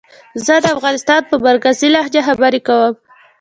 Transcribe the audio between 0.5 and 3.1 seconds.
د افغانستان په مرکزي لهجه خبرې کووم